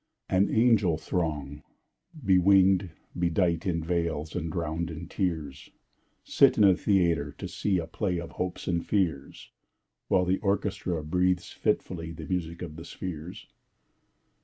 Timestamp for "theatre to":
6.75-7.47